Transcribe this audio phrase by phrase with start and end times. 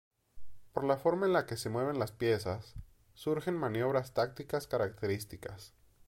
[0.73, 2.73] Por la forma en la que se mueven las piezas,
[3.13, 5.75] surgen maniobras tácticas características.